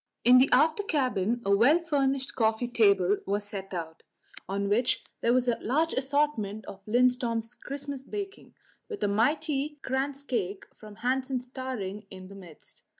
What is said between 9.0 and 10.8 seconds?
a mighty kransekake